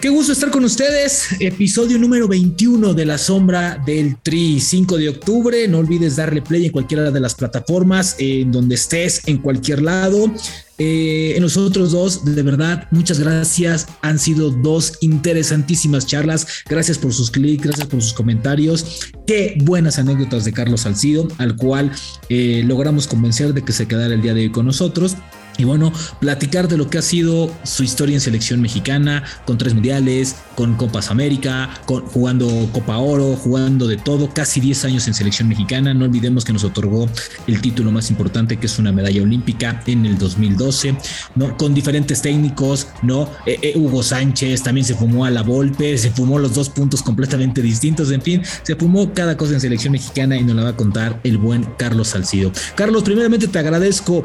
[0.00, 1.26] Qué gusto estar con ustedes.
[1.40, 5.66] Episodio número 21 de La Sombra del Tri, 5 de octubre.
[5.66, 10.32] No olvides darle play en cualquiera de las plataformas, en donde estés, en cualquier lado.
[10.78, 13.88] Eh, en nosotros dos, de verdad, muchas gracias.
[14.00, 16.46] Han sido dos interesantísimas charlas.
[16.68, 19.00] Gracias por sus clics, gracias por sus comentarios.
[19.26, 21.90] Qué buenas anécdotas de Carlos Salcido, al cual
[22.28, 25.16] eh, logramos convencer de que se quedara el día de hoy con nosotros.
[25.58, 29.74] Y bueno, platicar de lo que ha sido su historia en selección mexicana, con tres
[29.74, 35.14] mundiales, con Copas América, con, jugando Copa Oro, jugando de todo, casi 10 años en
[35.14, 35.92] selección mexicana.
[35.94, 37.08] No olvidemos que nos otorgó
[37.48, 40.96] el título más importante, que es una medalla olímpica en el 2012,
[41.34, 41.56] ¿no?
[41.56, 43.28] Con diferentes técnicos, ¿no?
[43.44, 47.02] Eh, eh, Hugo Sánchez también se fumó a la Volpe, se fumó los dos puntos
[47.02, 50.70] completamente distintos, en fin, se fumó cada cosa en selección mexicana y nos la va
[50.70, 52.52] a contar el buen Carlos Salcido.
[52.76, 54.24] Carlos, primeramente te agradezco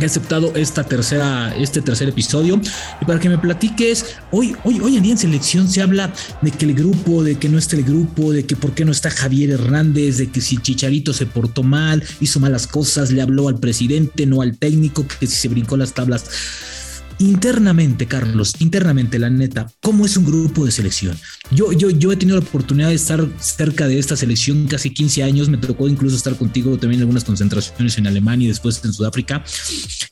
[0.00, 2.60] he aceptado esta tercera, este tercer episodio.
[3.00, 6.50] Y para que me platiques, hoy, hoy, hoy en día en selección se habla de
[6.50, 9.10] que el grupo, de que no está el grupo, de que por qué no está
[9.10, 13.58] Javier Hernández, de que si Chicharito se portó mal, hizo malas cosas, le habló al
[13.58, 16.24] presidente, no al técnico, que si se brincó las tablas
[17.22, 21.16] internamente, Carlos, internamente, la neta, ¿cómo es un grupo de selección?
[21.52, 25.22] Yo, yo, yo he tenido la oportunidad de estar cerca de esta selección casi 15
[25.22, 28.92] años, me tocó incluso estar contigo también en algunas concentraciones en Alemania y después en
[28.92, 29.44] Sudáfrica.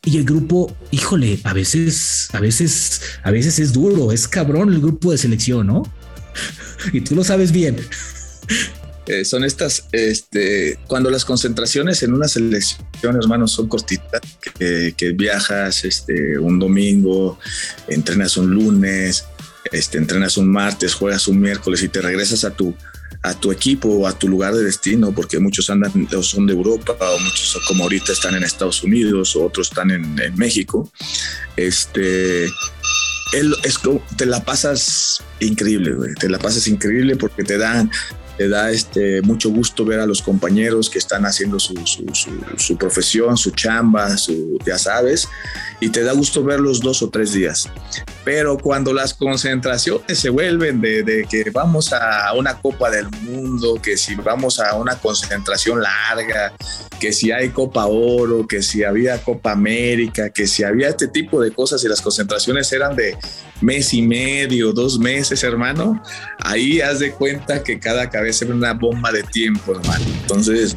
[0.05, 4.81] Y el grupo, híjole, a veces, a veces, a veces es duro, es cabrón el
[4.81, 5.83] grupo de selección, ¿no?
[6.93, 7.77] Y tú lo sabes bien.
[9.07, 14.21] Eh, son estas, este, cuando las concentraciones en una selección, hermanos, son cortitas,
[14.59, 17.39] que, viajas este, un domingo,
[17.89, 19.25] entrenas un lunes,
[19.73, 22.75] este, entrenas un martes, juegas un miércoles y te regresas a tu,
[23.23, 26.53] a tu equipo o a tu lugar de destino, porque muchos andan o son de
[26.53, 30.91] Europa o muchos como ahorita están en Estados Unidos o otros están en, México.
[31.57, 32.49] Este,
[34.17, 37.91] te la pasas increíble, te la pasas increíble porque te dan
[38.41, 41.75] te da este, mucho gusto ver a los compañeros que están haciendo su,
[42.57, 44.09] su, profesión, su chamba,
[44.65, 45.29] ya sabes,
[45.79, 47.69] y te da gusto verlos dos o tres días.
[48.25, 53.75] Pero cuando las concentraciones se vuelven de, de, que vamos a una Copa del Mundo,
[53.75, 56.55] que si vamos a una concentración larga,
[57.01, 61.41] que si hay Copa Oro, que si había Copa América, que si había este tipo
[61.41, 63.17] de cosas y las concentraciones eran de
[63.61, 66.01] mes y medio, dos meses, hermano,
[66.39, 70.05] ahí haz de cuenta que cada cabeza era una bomba de tiempo, hermano.
[70.21, 70.77] Entonces,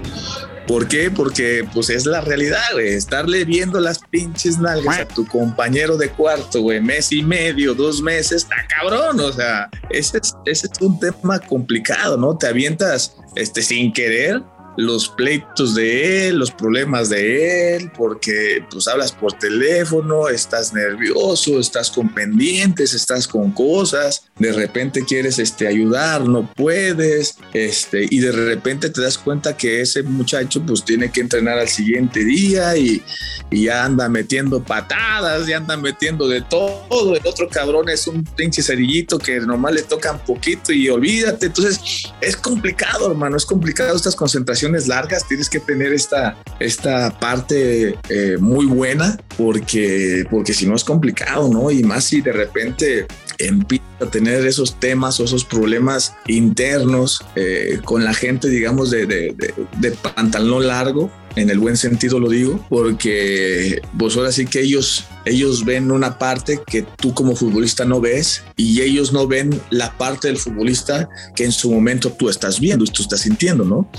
[0.65, 1.11] ¿por qué?
[1.11, 2.93] Porque pues es la realidad, güey.
[2.93, 8.01] Estarle viendo las pinches nalgas a tu compañero de cuarto, güey, mes y medio, dos
[8.01, 9.19] meses, está cabrón.
[9.19, 12.37] O sea, ese es, ese es un tema complicado, ¿no?
[12.37, 14.41] Te avientas este, sin querer
[14.77, 21.59] los pleitos de él, los problemas de él, porque pues hablas por teléfono, estás nervioso,
[21.59, 28.19] estás con pendientes, estás con cosas, de repente quieres este, ayudar, no puedes, este, y
[28.19, 32.75] de repente te das cuenta que ese muchacho pues tiene que entrenar al siguiente día
[32.75, 33.03] y,
[33.51, 38.23] y ya anda metiendo patadas, ya anda metiendo de todo, el otro cabrón es un
[38.23, 41.79] pinche cerillito que nomás le tocan poquito y olvídate, entonces
[42.21, 48.37] es complicado hermano, es complicado estas concentraciones largas, tienes que tener esta, esta parte eh,
[48.39, 51.71] muy buena porque, porque si no es complicado, ¿no?
[51.71, 53.07] Y más si de repente
[53.37, 59.05] empieza a tener esos temas o esos problemas internos eh, con la gente, digamos, de,
[59.05, 64.61] de, de pantalón largo, en el buen sentido lo digo, porque pues ahora sí que
[64.61, 69.49] ellos, ellos ven una parte que tú como futbolista no ves y ellos no ven
[69.69, 73.63] la parte del futbolista que en su momento tú estás viendo y tú estás sintiendo,
[73.63, 73.89] ¿no?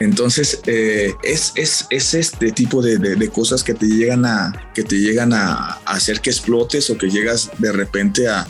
[0.00, 4.82] Entonces eh, es, es, es, este tipo de, de, cosas que te llegan a, que
[4.82, 8.48] te llegan a hacer que explotes o que llegas de repente a,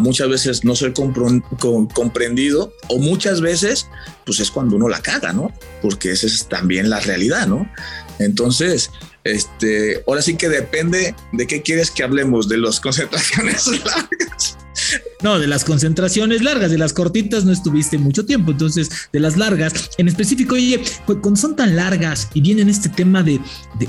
[0.00, 3.86] muchas veces no ser comprendido o muchas veces
[4.24, 5.52] pues es cuando uno la caga, ¿no?
[5.82, 7.70] Porque esa es también la realidad, ¿no?
[8.18, 8.90] Entonces,
[9.24, 14.53] este, ahora sí que depende de qué quieres que hablemos, de las concentraciones largas
[15.24, 19.38] no, de las concentraciones largas, de las cortitas no estuviste mucho tiempo, entonces de las
[19.38, 23.40] largas, en específico, oye, cuando son tan largas y vienen este tema de,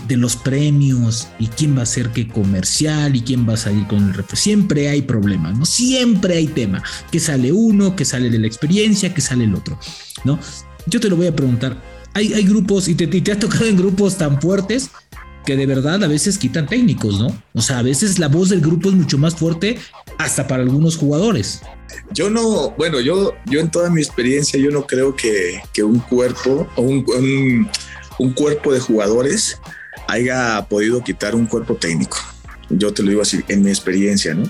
[0.07, 3.85] de, los premios y quién va a ser qué comercial y quién va a salir
[3.87, 5.65] con el refresco, siempre hay problemas, ¿no?
[5.65, 9.77] Siempre hay tema, que sale uno, que sale de la experiencia, que sale el otro,
[10.23, 10.39] ¿no?
[10.87, 11.81] Yo te lo voy a preguntar,
[12.13, 14.89] hay, hay grupos y te, y te ha tocado en grupos tan fuertes
[15.45, 17.41] que de verdad a veces quitan técnicos, ¿no?
[17.53, 19.77] O sea, a veces la voz del grupo es mucho más fuerte
[20.17, 21.61] hasta para algunos jugadores.
[22.11, 25.99] Yo no, bueno, yo, yo en toda mi experiencia, yo no creo que, que un
[25.99, 27.69] cuerpo o un,
[28.19, 29.59] un cuerpo de jugadores
[30.07, 32.17] haya podido quitar un cuerpo técnico.
[32.69, 34.49] Yo te lo digo así, en mi experiencia, ¿no?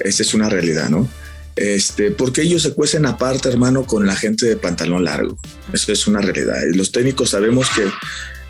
[0.00, 1.08] Esa es una realidad, ¿no?
[1.54, 5.36] Este, porque ellos se cuecen aparte, hermano, con la gente de pantalón largo.
[5.72, 6.56] Eso es una realidad.
[6.74, 7.84] Los técnicos sabemos que,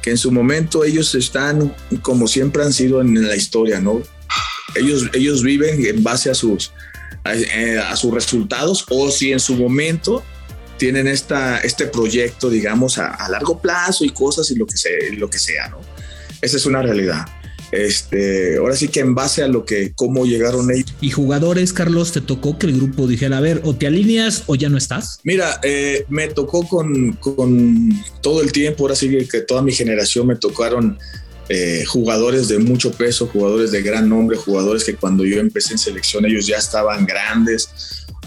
[0.02, 4.02] que en su momento ellos están como siempre han sido en la historia, ¿no?
[4.74, 6.72] Ellos, ellos viven en base a sus,
[7.24, 10.24] a, eh, sus resultados o si en su momento
[10.76, 15.30] tienen esta, este proyecto, digamos, a, largo plazo y cosas y lo que, sea, lo
[15.30, 15.80] que sea, ¿no?
[16.40, 17.24] Esa es una realidad.
[17.72, 20.94] Este, ahora sí que en base a lo que, cómo llegaron ellos.
[21.00, 24.54] Y jugadores, Carlos, te tocó que el grupo dijera, a ver, o te alineas o
[24.54, 25.20] ya no estás.
[25.24, 27.88] Mira, eh, me tocó con, con,
[28.20, 30.98] todo el tiempo, ahora sí que toda mi generación me tocaron
[31.48, 35.78] eh, jugadores de mucho peso, jugadores de gran nombre, jugadores que cuando yo empecé en
[35.78, 37.70] selección ellos ya estaban grandes.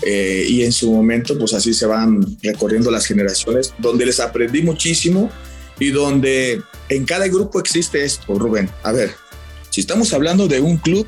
[0.01, 4.61] Eh, y en su momento, pues así se van recorriendo las generaciones, donde les aprendí
[4.63, 5.31] muchísimo
[5.79, 8.69] y donde en cada grupo existe esto, Rubén.
[8.83, 9.11] A ver,
[9.75, 11.05] si estamos hablando de un club,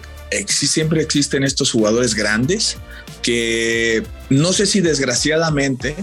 [0.50, 2.76] siempre existen estos jugadores grandes
[3.22, 5.96] que no sé si desgraciadamente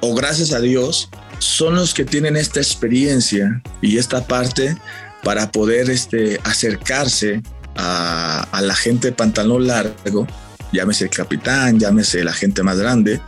[0.00, 1.08] o gracias a Dios
[1.38, 4.76] son los que tienen esta experiencia y esta parte
[5.22, 7.42] para poder este, acercarse
[7.76, 10.26] a, la gente de pantalón largo,
[10.72, 13.20] llámese el capitán, llámese la gente más grande,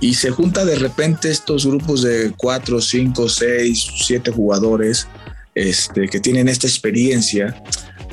[0.00, 5.08] y se junta de repente estos grupos de cuatro, cinco, seis, siete jugadores
[5.54, 7.62] este, que tienen esta experiencia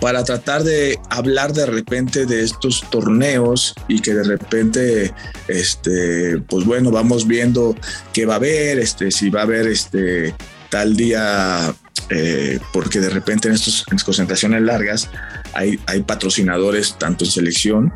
[0.02, 5.14] para tratar de hablar de repente de estos torneos y que de repente,
[5.48, 7.76] este, pues bueno, vamos viendo
[8.12, 10.34] qué va a haber, este, si va a haber este,
[10.70, 11.72] tal día,
[12.10, 15.08] eh, porque de repente en estas concentraciones largas
[15.54, 17.94] hay, hay patrocinadores, tanto en selección,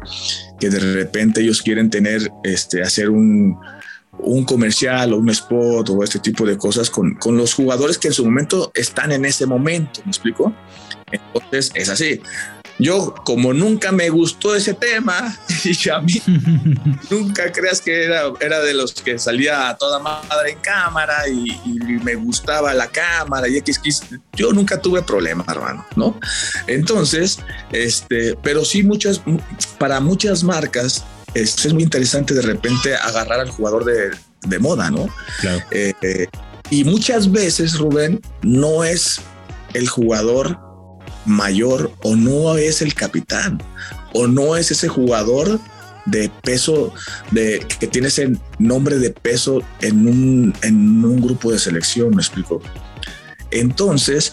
[0.60, 3.58] que de repente ellos quieren tener, este, hacer un,
[4.20, 8.10] un comercial o un spot o este tipo de cosas con, con, los jugadores que
[8.10, 10.54] en su momento están en ese momento, ¿me explico?
[11.12, 12.22] Entonces es así.
[12.78, 16.22] Yo, como nunca me gustó ese tema, y a mí
[17.10, 21.52] nunca creas que era, era de los que salía a toda madre en cámara y,
[21.66, 24.04] y me gustaba la cámara y X,
[24.34, 26.20] yo nunca tuve problema, hermano, ¿no?
[26.68, 27.40] Entonces,
[27.72, 29.22] este, pero sí muchas,
[29.78, 34.12] para muchas marcas, es, es muy interesante de repente agarrar al jugador de,
[34.48, 35.08] de moda, ¿no?
[35.40, 35.64] Claro.
[35.72, 36.28] Eh, eh,
[36.70, 39.22] y muchas veces, Rubén, no es
[39.74, 40.65] el jugador
[41.26, 43.62] mayor o no es el capitán
[44.14, 45.60] o no es ese jugador
[46.06, 46.94] de peso
[47.32, 52.22] de que tiene ese nombre de peso en un, en un grupo de selección, me
[52.22, 52.62] explico.
[53.52, 54.32] Entonces,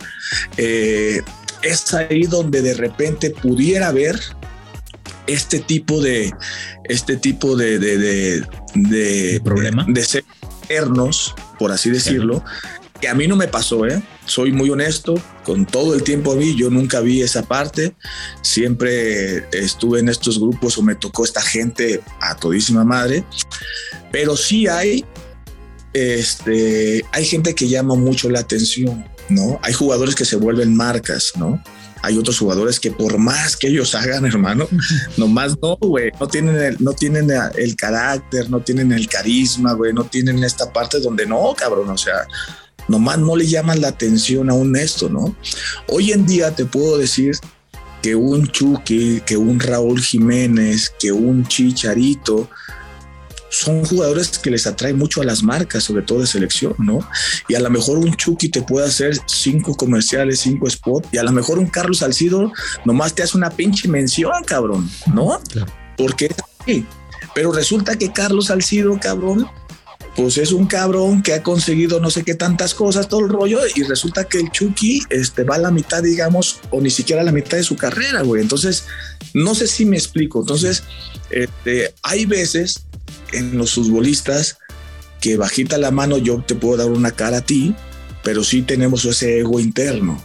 [0.56, 1.22] eh,
[1.62, 4.20] es ahí donde de repente pudiera haber
[5.26, 6.32] este tipo de
[6.84, 10.24] este tipo de de, de, de problema de ser
[11.58, 12.44] por así decirlo,
[13.02, 14.00] que a mí no me pasó, ¿eh?
[14.26, 17.96] Soy muy honesto, con todo el tiempo mí, yo nunca vi esa parte,
[18.43, 23.25] siempre estuve en estos grupos o me tocó esta gente a todísima madre,
[24.12, 25.04] pero sí hay,
[25.93, 29.58] este, hay gente que llama mucho la atención, ¿no?
[29.64, 31.60] Hay jugadores que se vuelven marcas, ¿no?
[32.02, 34.69] Hay otros jugadores que por más que ellos hagan, hermano,
[35.16, 39.93] nomás no, güey, no tienen el, no tienen el carácter, no tienen el carisma, güey,
[39.93, 42.28] no tienen esta parte donde no, cabrón, o sea,
[42.88, 45.34] nomás no le llaman la atención a un esto, ¿no?
[45.88, 47.37] Hoy en día te puedo decir
[48.02, 52.49] que un Chucky, que un Raúl Jiménez, que un Chicharito,
[53.52, 57.06] son jugadores que les atrae mucho a las marcas, sobre todo de selección, ¿no?
[57.49, 61.23] Y a lo mejor un Chucky te puede hacer cinco comerciales, cinco spots, y a
[61.23, 62.50] lo mejor un Carlos Salcido
[62.87, 65.38] nomás te hace una pinche mención, cabrón, ¿no?
[65.50, 65.71] Claro.
[65.99, 66.87] Porque es así.
[67.35, 69.47] Pero resulta que Carlos Salcido, cabrón,
[70.16, 73.61] pues es un cabrón que ha conseguido no sé qué tantas cosas, todo el rollo,
[73.75, 77.25] y resulta que el Chucky este, va a la mitad, digamos, o ni siquiera a
[77.25, 78.42] la mitad de su carrera, güey.
[78.42, 78.85] Entonces,
[79.33, 80.40] no sé si me explico.
[80.40, 80.83] Entonces,
[81.31, 82.85] este, hay veces
[83.33, 84.59] en los futbolistas
[85.21, 87.75] que bajita la mano yo te puedo dar una cara a ti,
[88.23, 90.23] pero sí tenemos ese ego interno.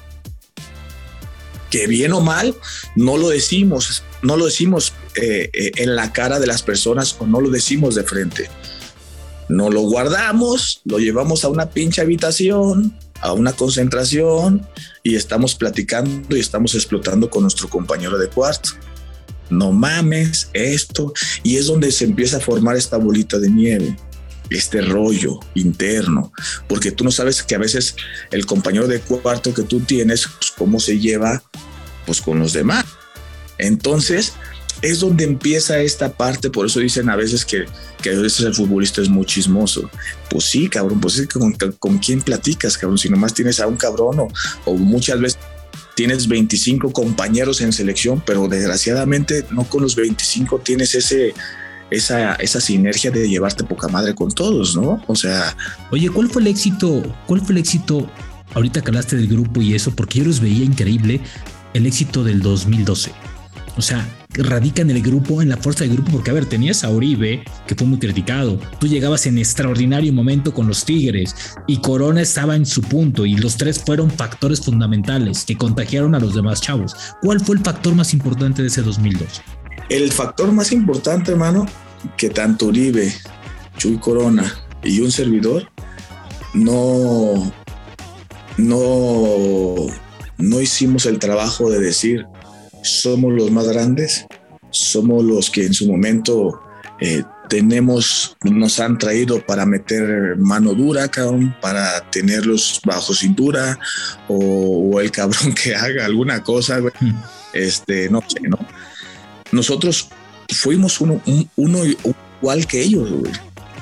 [1.69, 2.55] Que bien o mal,
[2.95, 7.27] no lo decimos, no lo decimos eh, eh, en la cara de las personas o
[7.27, 8.49] no lo decimos de frente
[9.49, 14.67] no lo guardamos, lo llevamos a una pinche habitación, a una concentración
[15.03, 18.71] y estamos platicando y estamos explotando con nuestro compañero de cuarto.
[19.49, 21.13] No mames esto.
[21.43, 23.95] Y es donde se empieza a formar esta bolita de nieve,
[24.49, 26.31] este rollo interno,
[26.67, 27.95] porque tú no sabes que a veces
[28.31, 31.43] el compañero de cuarto que tú tienes, pues, cómo se lleva
[32.05, 32.85] pues con los demás.
[33.57, 34.33] Entonces,
[34.81, 37.65] es donde empieza esta parte, por eso dicen a veces que,
[38.01, 39.89] que el futbolista es muy chismoso.
[40.29, 43.67] Pues sí, cabrón, pues es que con, con quién platicas, cabrón, si nomás tienes a
[43.67, 44.27] un cabrón o,
[44.65, 45.39] o muchas veces
[45.95, 51.33] tienes 25 compañeros en selección, pero desgraciadamente no con los 25 tienes ese,
[51.89, 55.03] esa, esa sinergia de llevarte poca madre con todos, ¿no?
[55.07, 55.57] O sea...
[55.91, 57.01] Oye, ¿cuál fue el éxito?
[57.25, 58.09] ¿Cuál fue el éxito?
[58.53, 61.19] Ahorita que hablaste del grupo y eso, porque yo los veía increíble,
[61.73, 63.11] el éxito del 2012.
[63.75, 66.83] O sea, radica en el grupo, en la fuerza del grupo, porque a ver, tenías
[66.83, 71.77] a Uribe, que fue muy criticado, tú llegabas en extraordinario momento con los Tigres y
[71.77, 76.35] Corona estaba en su punto y los tres fueron factores fundamentales que contagiaron a los
[76.35, 76.95] demás chavos.
[77.21, 79.41] ¿Cuál fue el factor más importante de ese 2002?
[79.89, 81.65] El factor más importante, hermano,
[82.17, 83.13] que tanto Uribe,
[83.77, 84.53] Chuy Corona
[84.83, 85.69] y un servidor
[86.53, 87.51] no,
[88.57, 89.75] no,
[90.37, 92.25] no hicimos el trabajo de decir
[92.87, 94.25] somos los más grandes,
[94.69, 96.59] somos los que en su momento
[96.99, 103.79] eh, tenemos, nos han traído para meter mano dura, cabrón, para tenerlos bajo cintura,
[104.27, 106.93] o, el cabrón que haga alguna cosa, güey.
[106.99, 107.13] Hmm.
[107.53, 108.59] Este, no sé, ¿no?
[109.51, 110.09] Nosotros
[110.53, 111.21] fuimos uno,
[111.55, 113.31] uno igual que ellos, güey.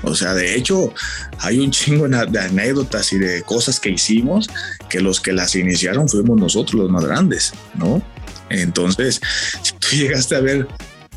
[0.04, 0.94] O sea, de hecho,
[1.40, 4.48] hay un chingo de anécdotas y de cosas que hicimos
[4.88, 8.04] que los que las iniciaron fuimos nosotros los más grandes, ¿no?
[8.50, 9.22] Entonces,
[9.62, 10.68] si tú llegaste a ver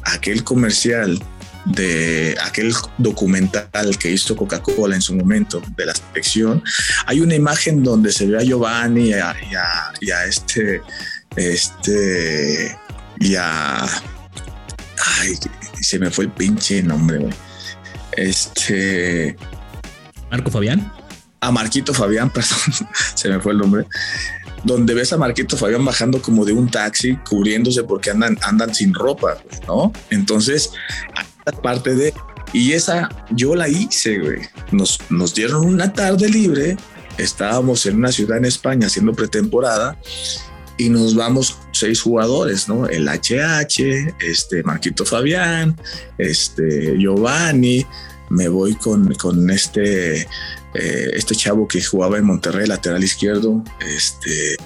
[0.04, 1.23] aquel comercial
[1.66, 6.62] de aquel documental que hizo Coca-Cola en su momento de la selección,
[7.06, 10.80] hay una imagen donde se ve a Giovanni y a, este,
[11.37, 12.76] este,
[13.20, 15.35] y a, ay,
[15.80, 17.35] se me fue el pinche nombre, güey.
[18.12, 19.37] Este.
[20.30, 20.92] Marco Fabián.
[21.40, 22.58] A Marquito Fabián, perdón,
[23.14, 23.87] se me fue el nombre
[24.64, 28.94] donde ves a Marquito Fabián bajando como de un taxi, cubriéndose porque andan, andan sin
[28.94, 29.92] ropa, ¿no?
[30.10, 30.70] Entonces,
[31.62, 32.14] parte de...
[32.52, 34.40] Y esa yo la hice, güey.
[34.72, 36.76] Nos, nos dieron una tarde libre,
[37.18, 39.98] estábamos en una ciudad en España haciendo pretemporada
[40.78, 42.86] y nos vamos seis jugadores, ¿no?
[42.86, 45.76] El HH, este Marquito Fabián,
[46.16, 47.84] este Giovanni,
[48.30, 50.26] me voy con, con este
[50.75, 54.56] eh, este chavo que jugaba en Monterrey, lateral izquierdo, este,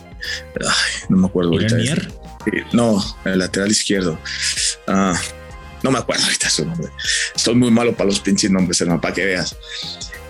[1.08, 1.76] no me acuerdo ahorita.
[2.72, 4.18] no, el lateral izquierdo.
[4.86, 5.18] Ah,
[5.82, 6.88] no me acuerdo ahorita su nombre.
[7.34, 9.56] Estoy muy malo para los pinches nombres, hermano, para que veas.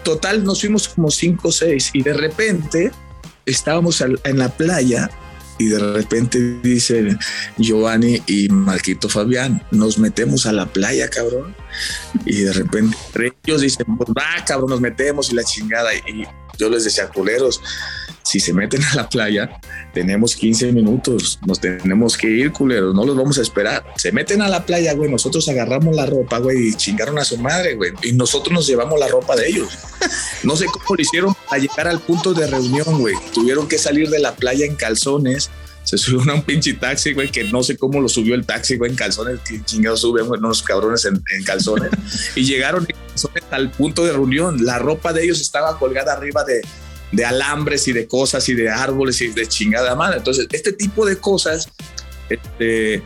[0.03, 2.91] Total, nos fuimos como cinco o seis y de repente
[3.47, 5.11] estábamos en la playa
[5.59, 7.19] y de repente dicen
[7.59, 11.55] Giovanni y Marquito Fabián, nos metemos a la playa, cabrón.
[12.27, 12.97] Y de repente
[13.45, 15.95] ellos dicen, pues va, cabrón, nos metemos y la chingada.
[15.95, 16.25] Y
[16.59, 17.61] yo les decía, culeros,
[18.23, 19.61] si se meten a la playa,
[19.93, 23.85] tenemos 15 minutos, nos tenemos que ir, culeros, no los vamos a esperar.
[23.97, 27.39] Se meten a la playa, güey, nosotros agarramos la ropa, güey, y chingaron a su
[27.39, 29.79] madre, güey, y nosotros nos llevamos la ropa de ellos.
[30.43, 33.15] No sé cómo lo hicieron a llegar al punto de reunión, güey.
[33.33, 35.51] Tuvieron que salir de la playa en calzones.
[35.85, 38.77] Se subió a un pinche taxi, güey, que no sé cómo lo subió el taxi,
[38.77, 41.91] güey, en calzones, que chingados suben, güey, unos cabrones en, calzones.
[42.37, 44.65] y llegaron en calzones al punto de reunión.
[44.65, 46.63] La ropa de ellos estaba colgada arriba de,
[47.13, 50.19] de alambres y de cosas y de árboles y de chingada madre.
[50.19, 51.69] Entonces, este tipo de cosas
[52.29, 53.03] este,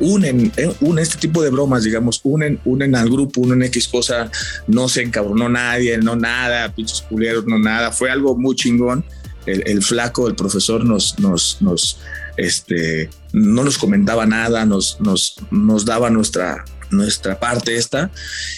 [0.00, 4.30] unen, eh, unen este tipo de bromas, digamos, unen, unen al grupo, unen X cosa,
[4.66, 7.92] no se encabronó nadie, no nada, pinches culeros, no nada.
[7.92, 9.04] Fue algo muy chingón.
[9.46, 11.98] El, flaco, el profesor nos, nos, nos,
[12.36, 18.12] este, no nos comentaba nada, nos, nos, nos daba nuestra, nuestra parte esta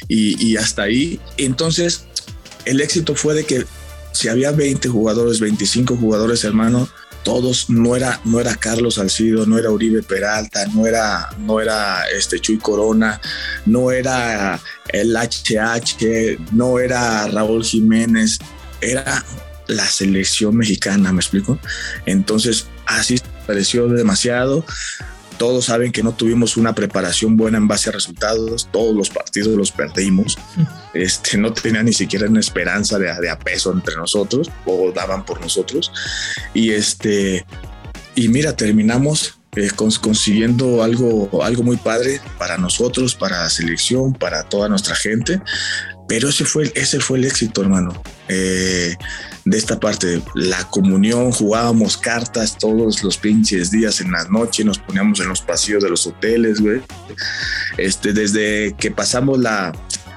[0.09, 1.19] y, y hasta ahí.
[1.39, 2.05] Entonces,
[2.67, 3.65] el éxito fue de que
[4.13, 6.89] si había 20 jugadores, 25 jugadores, hermano,
[7.23, 12.05] todos, no era, no era Carlos Salcido, no era Uribe Peralta, no era, no era
[12.09, 13.21] este Chuy Corona,
[13.67, 18.39] no era el HH, no era Raúl Jiménez,
[18.81, 19.25] era
[19.67, 21.59] la selección mexicana, ¿me explico?
[22.07, 24.65] Entonces, así pareció demasiado.
[25.39, 29.57] Todos saben que no tuvimos una preparación buena en base a resultados, todos los partidos
[29.57, 30.39] los perdimos,
[30.95, 35.25] este, no tenía ni siquiera una esperanza de, de a peso entre nosotros, o daban
[35.25, 35.93] por nosotros,
[36.55, 37.45] y este,
[38.15, 44.45] y mira, terminamos eh, consiguiendo algo, algo muy padre para nosotros, para la selección, para
[44.45, 45.43] toda nuestra gente,
[46.09, 48.03] pero ese fue, ese fue el éxito, hermano.
[48.29, 48.97] Eh,
[49.45, 54.79] de esta parte, la comunión, jugábamos cartas todos los pinches días en la noche, nos
[54.79, 56.81] poníamos en los pasillos de los hoteles, güey.
[57.77, 59.73] Este, desde que pasamos la,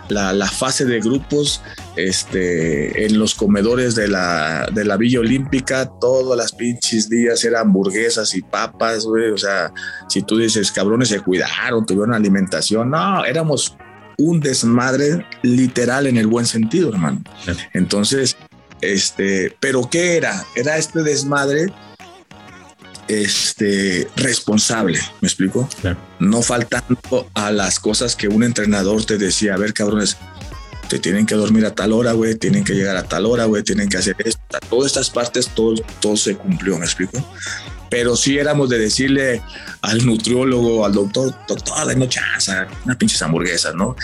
[0.09, 1.61] la, fase de grupos
[1.95, 7.67] este, en los comedores de la, de la Villa Olímpica, todas las pinches días eran
[7.67, 9.31] hamburguesas y papas, güey.
[9.31, 9.73] O sea,
[10.07, 13.77] si tú dices, cabrones, se cuidaron, tuvieron alimentación, no, éramos
[14.17, 17.21] un desmadre literal en el buen sentido, hermano.
[17.73, 18.37] Entonces,
[18.81, 20.45] este, pero ¿qué era?
[20.55, 21.71] Era este desmadre
[23.07, 25.69] este, responsable, ¿me explico?
[26.19, 30.17] No faltando a las cosas que un entrenador te decía, a ver, cabrones,
[30.87, 33.63] te tienen que dormir a tal hora, güey, tienen que llegar a tal hora, güey,
[33.63, 34.41] tienen que hacer esto.
[34.69, 37.23] Todas estas partes, todo, todo se cumplió, ¿me explico?
[37.89, 39.41] Pero sí éramos de decirle
[39.81, 42.51] al nutriólogo, al doctor, doctor, dame chance,
[42.83, 43.95] unas pinches hamburguesas, ¿no?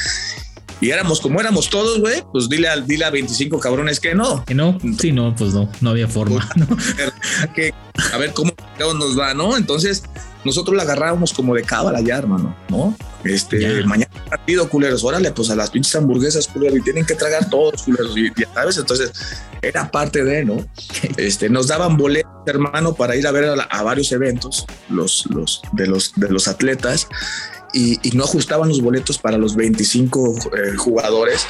[0.81, 4.43] y éramos como éramos todos, güey, pues dile a, dile a 25 cabrones que no.
[4.43, 6.49] Que no, sí, no, pues no, no había forma.
[7.55, 7.73] Que,
[8.11, 9.57] a ver cómo nos va, ¿no?
[9.57, 10.03] Entonces,
[10.43, 12.95] nosotros la agarrábamos como de cábala ya, hermano, ¿no?
[13.23, 17.49] Este, mañana partido, culeros, órale, pues a las pinches hamburguesas, culeros, y tienen que tragar
[17.49, 18.77] todos, culeros, y, ¿sabes?
[18.77, 19.11] Entonces,
[19.61, 20.65] era parte de, ¿no?
[21.17, 25.87] Este, nos daban boletos, hermano, para ir a ver a, varios eventos, los, los, de
[25.87, 27.07] los, de los atletas,
[27.73, 31.45] y, no ajustaban los boletos para los 25 eh, jugadores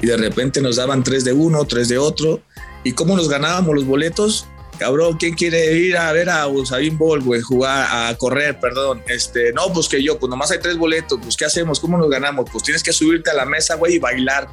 [0.00, 2.40] y de repente nos daban tres de uno, tres de otro.
[2.84, 4.46] ¿Y cómo nos ganábamos los boletos?
[4.78, 7.40] Cabrón, ¿quién quiere ir a ver a Usain Bolt, güey?
[7.40, 9.02] Jugar, a correr, perdón.
[9.08, 11.80] Este, no, pues que yo, pues nomás hay tres boletos, pues ¿qué hacemos?
[11.80, 12.48] ¿Cómo nos ganamos?
[12.50, 14.48] Pues tienes que subirte a la mesa, güey, y bailar,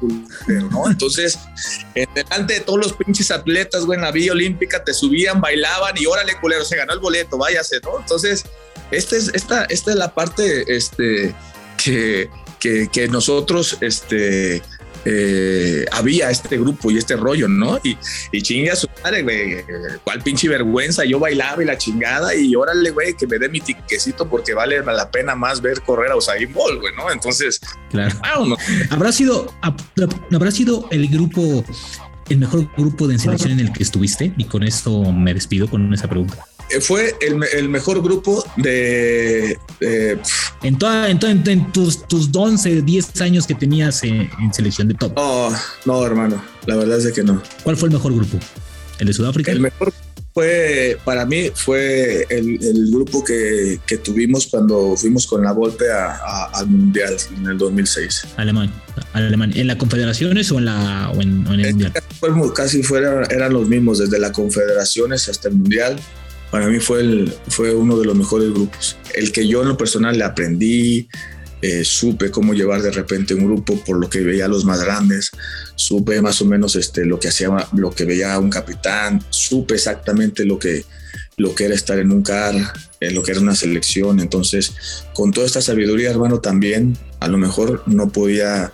[0.72, 0.89] ¿no?
[0.89, 1.38] Entonces,
[2.15, 6.06] delante de todos los pinches atletas, güey, en la Villa Olímpica te subían, bailaban y
[6.06, 8.00] órale, culero, se ganó el boleto, váyase, ¿no?
[8.00, 8.46] Entonces,
[8.92, 11.34] esta es, esta, esta es la parte este,
[11.77, 14.62] que, que, nosotros este,
[15.05, 17.79] eh, había este grupo y este rollo, ¿no?
[17.83, 17.98] Y,
[18.31, 19.63] y chinga su madre, güey,
[20.03, 23.60] cuál pinche vergüenza, yo bailaba y la chingada y órale, güey, que me dé mi
[23.60, 27.12] tiquecito porque vale la pena más ver correr a Usain Bolt, güey, ¿no?
[27.12, 28.15] Entonces, claro.
[28.89, 29.53] ¿Habrá sido,
[30.31, 31.63] habrá sido el grupo,
[32.29, 34.33] el mejor grupo de selección en el que estuviste?
[34.38, 36.45] Y con esto me despido con esa pregunta.
[36.70, 39.58] Eh, fue el, mejor grupo de...
[40.62, 45.13] en, toda, en, en, tus, tus 11, 10 años que tenías en, selección de top.
[45.15, 45.50] No,
[45.86, 47.41] no, hermano, la verdad es que no.
[47.63, 48.38] ¿Cuál fue el mejor grupo?
[49.00, 49.51] ¿El de Sudáfrica?
[49.51, 49.93] El mejor
[50.34, 52.58] fue, para mí, fue el,
[52.91, 58.25] grupo que, tuvimos cuando fuimos con la Volpe al Mundial en el 2006.
[58.37, 58.74] Alemán,
[59.14, 59.51] Alemán.
[59.55, 61.94] ¿En la Confederaciones o en, la, en, el Mundial?
[62.55, 66.00] Casi fueron, eran los mismos, desde la Confederaciones hasta el Mundial
[66.53, 68.96] para mí fue, el, fue uno de los mejores grupos.
[69.16, 71.09] El que yo en lo personal le aprendí,
[71.63, 74.79] eh, supe cómo llevar de repente un grupo por lo que veía a los más
[74.83, 75.31] grandes,
[75.74, 80.46] supe más o menos este, lo que hacía, lo que veía un capitán, supe exactamente
[80.46, 80.85] lo que,
[81.37, 82.53] lo que era estar en un car,
[83.00, 84.20] en lo que era una selección.
[84.20, 84.74] Entonces,
[85.16, 88.72] con toda esta sabiduría, hermano, también a lo mejor no podía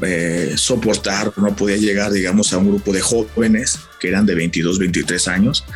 [0.00, 4.78] eh, soportar, no podía llegar, digamos, a un grupo de jóvenes que eran de 22,
[4.78, 5.66] 23 años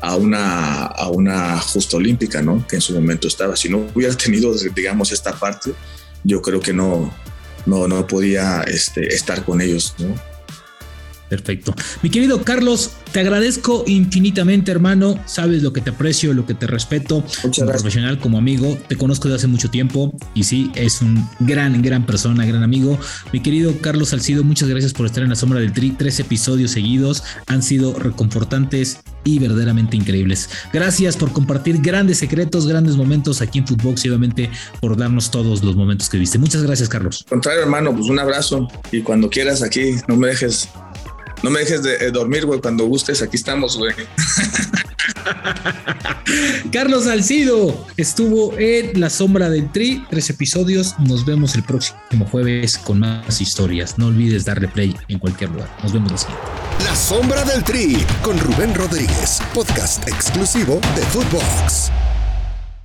[0.00, 2.66] a una, a una justa olímpica, ¿no?
[2.66, 3.56] Que en su momento estaba.
[3.56, 5.72] Si no hubiera tenido, digamos, esta parte,
[6.22, 7.12] yo creo que no,
[7.66, 10.14] no, no podía este, estar con ellos, ¿no?
[11.28, 11.74] Perfecto.
[12.02, 15.18] Mi querido Carlos, te agradezco infinitamente, hermano.
[15.26, 18.78] Sabes lo que te aprecio, lo que te respeto como profesional, como amigo.
[18.88, 22.98] Te conozco desde hace mucho tiempo y sí, es un gran, gran persona, gran amigo.
[23.32, 25.90] Mi querido Carlos Salcido, muchas gracias por estar en la sombra del tri.
[25.90, 30.48] Tres episodios seguidos han sido reconfortantes y verdaderamente increíbles.
[30.72, 35.62] Gracias por compartir grandes secretos, grandes momentos aquí en Footbox y obviamente por darnos todos
[35.62, 36.38] los momentos que viste.
[36.38, 37.24] Muchas gracias, Carlos.
[37.28, 40.68] Contrario, hermano, pues un abrazo y cuando quieras aquí, no me dejes
[41.44, 42.58] no me dejes de, dormir, güey.
[42.58, 43.92] Cuando gustes, aquí estamos, güey.
[46.72, 50.98] Carlos Salcido estuvo en La Sombra del Tri, tres episodios.
[50.98, 53.98] Nos vemos el próximo jueves con más historias.
[53.98, 55.68] No olvides darle play en cualquier lugar.
[55.82, 56.44] Nos vemos la siguiente.
[56.84, 61.90] La Sombra del Tri con Rubén Rodríguez, podcast exclusivo de Footbox.